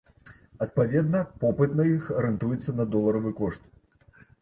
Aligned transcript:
Адпаведна, 0.65 1.21
попыт 1.45 1.77
на 1.81 1.87
іх 1.93 2.09
арыентуецца 2.19 2.77
на 2.83 2.91
доларавы 2.97 3.39
кошт. 3.45 3.73